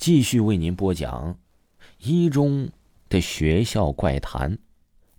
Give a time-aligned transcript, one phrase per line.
[0.00, 1.38] 继续为您播讲
[1.98, 2.70] 一中
[3.10, 4.56] 的学校怪谈。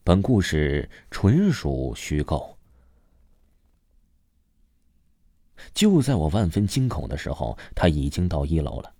[0.04, 2.58] 本故事纯属虚构。
[5.76, 8.92] 就在我万分惊恐的时候，他已经到一楼了。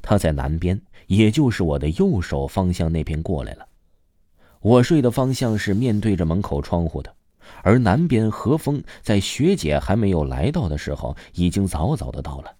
[0.00, 3.68] 他在南边，也就是我的右手方向那边过来了。
[4.60, 7.14] 我睡的方向是面对着门口窗户的，
[7.62, 12.56] 而南边何风在学姐还没有来到的时候，已经早早的到了。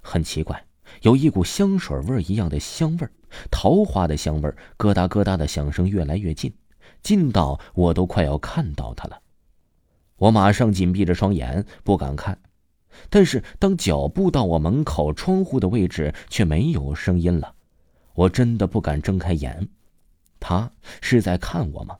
[0.00, 0.64] 很奇怪。
[1.00, 3.08] 有一股香水味一样的香味
[3.50, 6.52] 桃花的香味咯哒咯哒的响声越来越近，
[7.02, 9.18] 近到我都快要看到他了。
[10.16, 12.38] 我马上紧闭着双眼，不敢看。
[13.08, 17.54] 但是当脚步到我门口窗户的位置，却没有声音了。
[18.14, 19.68] 我真的不敢睁开眼。
[20.38, 21.96] 他是在看我吗？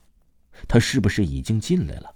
[0.67, 2.13] 他是不是已经进来了？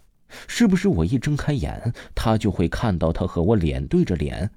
[0.47, 4.51] 是不是我一睁开眼，他就会看到他和我脸对着脸？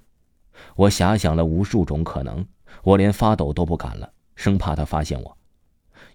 [0.76, 2.44] 我遐想了无数种可能，
[2.82, 5.36] 我连发抖都不敢了，生怕他发现我。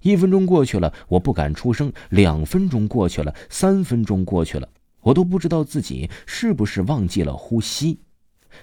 [0.01, 4.69] 一分钟过去了，我不敢出声；两分钟过去了，三分钟过去了，
[5.01, 7.99] 我都不知道自己是不是忘记了呼吸。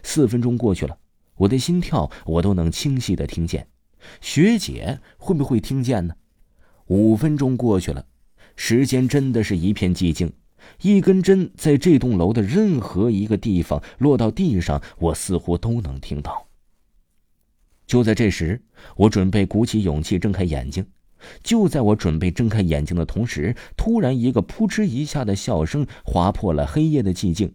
[0.02, 0.96] 四分钟过去了，
[1.36, 3.66] 我的心跳我都能清晰的听见。
[4.20, 6.14] 学姐会不会听见呢？
[6.86, 8.04] 五分钟过去了，
[8.56, 10.32] 时间真的是一片寂静。
[10.80, 16.46] 一根针在这栋楼的任何一个地方落到地上，我似乎都能听到。
[17.86, 18.62] 就在这时，
[18.96, 20.86] 我准备鼓起勇气睁开眼睛。
[21.42, 27.54] 就在我准备睁开眼睛的同时，突然一个扑哧一下的笑声划破了黑夜的寂静，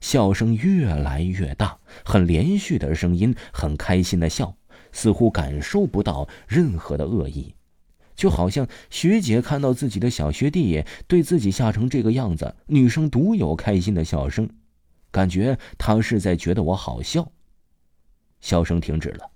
[0.00, 4.56] 笑声越来越大，很连续的声音，很开心的笑，
[4.90, 7.54] 似乎感受不到任何的恶意。
[8.14, 14.48] 就好像学姐看到自己的小学弟对自己吓成这个样子，女生独有开心的笑声，
[15.10, 17.30] 感觉她是在觉得我好笑。
[18.40, 19.30] 笑声停止了，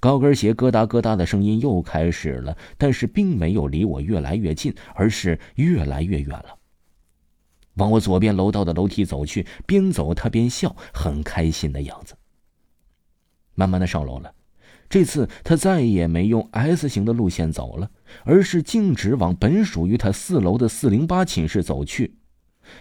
[0.00, 6.58] 高跟鞋咯哒咯哒的声音又开始了，但是并没有离我越来越近，而是越来越远了。
[7.74, 12.14] 往我左边楼道的楼梯走去，边走他边笑，很开心的样子。
[13.54, 14.32] 慢慢的上楼了。
[14.88, 17.90] 这次他再也没用 S 型的路线走了，
[18.24, 22.16] 而是径直往本属于他四楼的四零八寝室走去。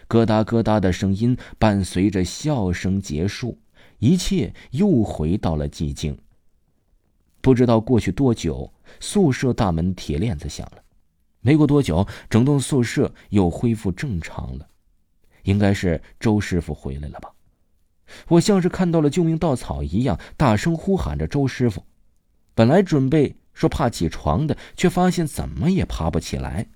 [0.07, 3.59] 咯哒咯哒的声音伴随着笑声结束，
[3.99, 6.17] 一切又回到了寂静。
[7.41, 10.83] 不知道过去多久，宿舍大门铁链子响了。
[11.41, 14.67] 没过多久，整栋宿舍又恢复正常了。
[15.43, 17.33] 应该是周师傅回来了吧？
[18.29, 21.83] 我像是看到了救命稻草一样，大声呼喊着周师傅。
[22.55, 26.67] 本来准备说怕起床的，却发现怎么也爬不起来。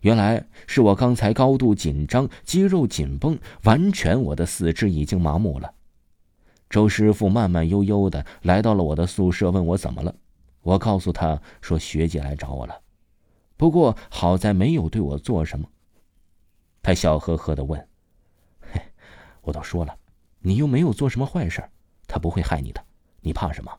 [0.00, 5.72] 原来是我刚才高度紧张，肌肉紧绷，完全我的四肢已经麻木了。
[6.68, 10.14] 周师傅慢慢悠悠的来到了我的宿舍，问我怎么了。
[10.62, 12.80] 我告诉他说学姐来找我了，
[13.56, 15.68] 不过好在没有对我做什么。
[16.82, 17.86] 他笑呵呵的问
[18.72, 18.80] ：“嘿，
[19.42, 19.96] 我都说了，
[20.40, 21.62] 你又没有做什么坏事，
[22.06, 22.82] 他不会害你的，
[23.20, 23.70] 你怕什么？”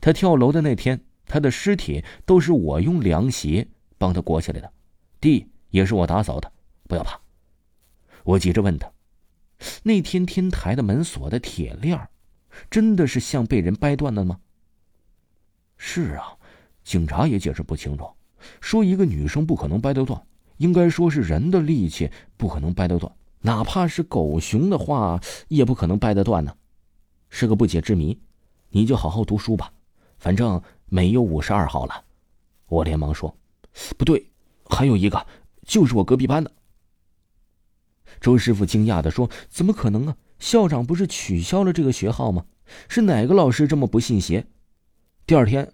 [0.00, 3.68] 他跳楼的那天，他的尸体都是我用凉鞋
[3.98, 4.72] 帮他裹起来的，
[5.20, 6.52] 地也是我打扫的。
[6.86, 7.18] 不要怕。
[8.24, 8.90] 我急着问他
[9.84, 12.08] ：“那天天台的门锁的铁链，
[12.70, 14.40] 真的是像被人掰断了吗
[15.76, 16.36] ？”“是啊，
[16.82, 18.06] 警察也解释不清楚，
[18.60, 20.26] 说一个女生不可能掰得断，
[20.58, 26.54] 应该说是人的力气不可能掰得断，哪怕是狗熊的话，也不可能掰得断呢，
[27.30, 28.18] 是个不解之谜。”
[28.76, 29.72] 你就好好读书吧，
[30.18, 32.04] 反正没有五十二号了。
[32.66, 33.32] 我连忙说
[33.96, 34.32] ：“不对，
[34.64, 35.24] 还有一个，
[35.64, 36.50] 就是我隔壁班的。”
[38.20, 40.16] 周师傅惊讶的说：“怎么可能啊？
[40.40, 42.46] 校长不是取消了这个学号吗？
[42.88, 44.44] 是哪个老师这么不信邪？”
[45.24, 45.72] 第二天，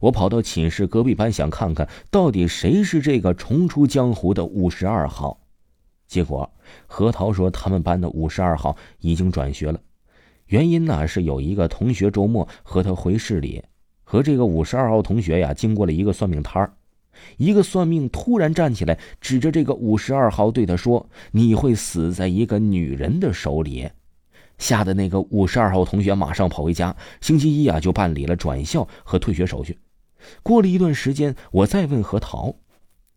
[0.00, 5.40] 我跑到寝室隔壁班，想看看到底谁是这个重出江湖的五十二号。
[6.08, 6.52] 结果
[6.88, 9.80] 何桃说他们班的五十二号已经转学了。
[10.46, 13.62] 原因呢是有一个同学周末和他回市里，
[14.02, 16.72] 和这个五十二号同学呀经过了一个算命摊儿，
[17.38, 23.88] 一个算命突然站起来，指着这个五十二号对他说：“你会死在一个女人的手里。”
[24.58, 29.78] 吓得那个五十二号同学马上跑回家，星期一啊就办理了转校和退学手续。
[30.42, 32.54] 过了一段时间，我再问何桃，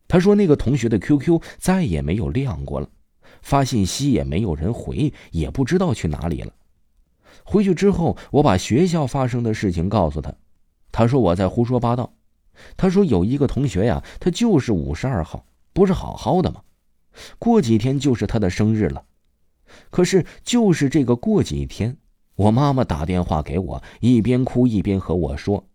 [0.07, 2.89] 他说那个同学的 QQ 再也没有亮过了，
[3.41, 6.51] 发信息也没有人回，也不知道去哪里了。
[7.43, 10.33] 回去之后，我把学校发生的事情告诉他，
[10.91, 12.13] 他说我在胡说八道。
[12.75, 16.61] 他说有一个同学呀，他就是五十二号，不是好好的吗？
[17.37, 19.03] 过几天就是他的生日了。
[19.91, 21.97] 可是就是这个过几天，
[22.35, 25.67] 我妈妈打电话给我，一边哭一边和我说：“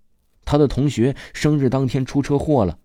[0.45, 2.79] 他的同学生日当天出车祸了，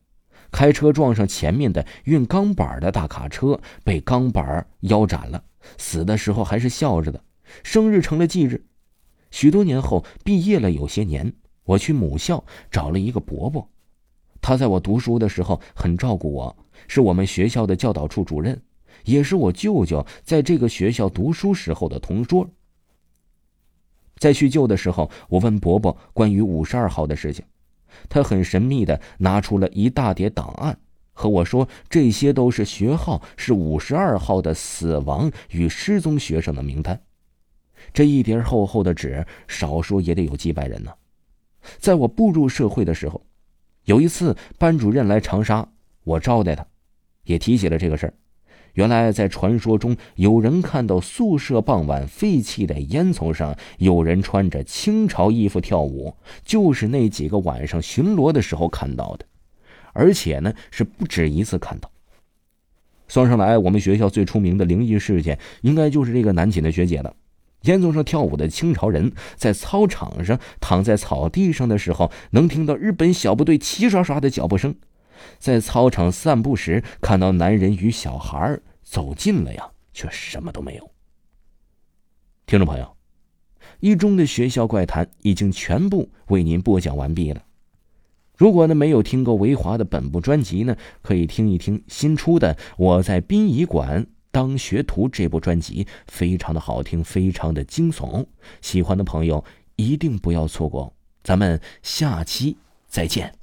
[0.52, 5.44] 开车撞上前面的运钢板的大卡车，被钢板腰斩了，
[5.80, 7.24] 死的时候还是笑着的，
[7.64, 8.67] 生日成了忌日。
[9.38, 11.32] 许多年后，毕业了有些年，
[11.64, 13.70] 我去母校找了一个伯伯，
[14.42, 16.58] 他在我读书的时候很照顾我，
[16.88, 18.60] 是我们学校的教导处主任，
[19.06, 22.50] 也是我舅舅在这个学校读书时候的同桌。
[24.18, 27.46] 在叙旧的时候，我问伯伯关于五十二号的事情，
[28.10, 30.80] 他很神秘的拿出了一大叠档案，
[31.14, 37.00] 和我说这些都是学号是五十二号的死亡与失踪学生的名单。
[37.94, 40.92] 这一叠厚厚的纸，少说也得有几百人呢。
[41.78, 43.22] 在我步入社会的时候，
[43.86, 45.68] 有一次班主任来长沙，
[46.04, 46.66] 我招待他，
[47.24, 48.14] 也提起了这个事儿。
[48.74, 56.16] 原来，在传说中，有人看到宿舍傍晚废弃的烟囱上有人穿着清朝衣服跳舞，
[56.46, 59.26] 就是那几个晚上巡逻的时候看到的，
[59.94, 61.90] 而且呢是不止一次看到。
[63.08, 67.16] 算上来，我们学校最出名的灵异事件，应该就是这个南寝的学姐了。
[67.68, 74.76] 烟囱上跳舞的清朝人，在操场上躺在草地上的时候，能听到日本小部队齐刷刷的脚步声。
[75.40, 80.92] 在操场散步时，看到男人与小孩走近了呀，却什么都没有。
[82.46, 82.96] 听众朋友，
[83.80, 87.42] 一中的学校怪谈已经全部为您播讲完毕了。
[88.38, 98.26] 如果呢没有听过维华的本部专辑呢，可以听一听新出的《我在殡仪馆当学徒》这部专辑，非常的好听，非常的惊悚。
[98.62, 99.44] 喜欢的朋友
[99.76, 100.94] 一定不要错过。
[101.24, 102.58] 咱们下期
[102.88, 103.34] 再见。